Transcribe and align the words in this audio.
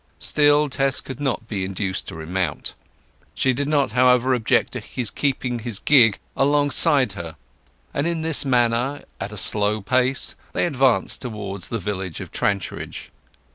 Still 0.17 0.67
Tess 0.67 0.99
could 0.99 1.19
not 1.19 1.47
be 1.47 1.63
induced 1.63 2.07
to 2.07 2.15
remount. 2.15 2.73
She 3.35 3.53
did 3.53 3.67
not, 3.67 3.91
however, 3.91 4.33
object 4.33 4.73
to 4.73 4.79
his 4.79 5.11
keeping 5.11 5.59
his 5.59 5.77
gig 5.77 6.17
alongside 6.35 7.11
her; 7.11 7.35
and 7.93 8.07
in 8.07 8.23
this 8.23 8.43
manner, 8.43 9.03
at 9.19 9.31
a 9.31 9.37
slow 9.37 9.79
pace, 9.79 10.33
they 10.53 10.65
advanced 10.65 11.21
towards 11.21 11.69
the 11.69 11.77
village 11.77 12.19
of 12.19 12.31
Trantridge. 12.31 13.11